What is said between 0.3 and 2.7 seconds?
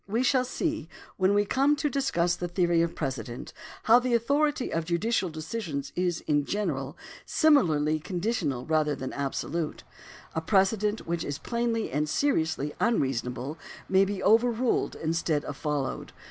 see, when we come to discuss the